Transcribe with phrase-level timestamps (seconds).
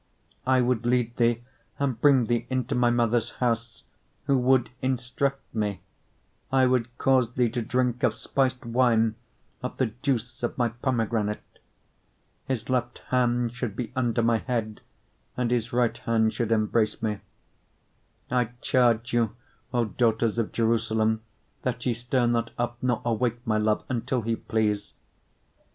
[0.47, 1.43] 8:2 I would lead thee,
[1.77, 3.83] and bring thee into my mother's house,
[4.25, 5.81] who would instruct me:
[6.51, 9.13] I would cause thee to drink of spiced wine
[9.61, 11.43] of the juice of my pomegranate.
[11.57, 11.61] 8:3
[12.47, 14.81] His left hand should be under my head,
[15.37, 17.19] and his right hand should embrace me.
[18.31, 19.35] 8:4 I charge you,
[19.71, 21.21] O daughters of Jerusalem,
[21.61, 24.93] that ye stir not up, nor awake my love, until he please.